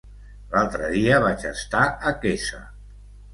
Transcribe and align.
L'altre 0.53 0.87
dia 0.93 1.19
vaig 1.25 1.45
estar 1.51 1.83
a 1.89 2.15
Quesa. 2.25 2.63